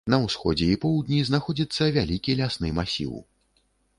На 0.11 0.17
ўсходзе 0.21 0.69
і 0.75 0.77
поўдні 0.85 1.19
знаходзіцца 1.29 1.83
вялікі 1.97 2.37
лясны 2.41 2.73
масіў. 2.81 3.13